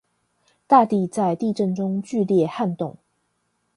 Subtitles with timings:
[0.65, 2.97] 大地在地震中劇烈撼動